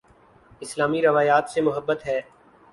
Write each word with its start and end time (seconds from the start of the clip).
اسلامی 0.61 1.01
روایات 1.01 1.49
سے 1.49 1.61
محبت 1.61 2.05
ہے 2.05 2.19